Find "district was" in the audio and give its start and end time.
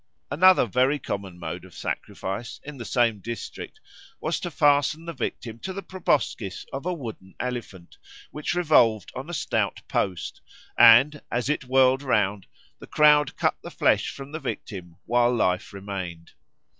3.19-4.39